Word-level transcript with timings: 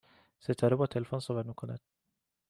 ستاره 0.39 0.75
با 0.75 0.87
تلفن 0.87 1.19
صحبت 1.19 1.45
می 1.45 1.53
کند 1.53 1.79